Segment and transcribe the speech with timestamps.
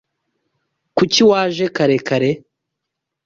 [0.97, 2.31] Kuki waje kare kare?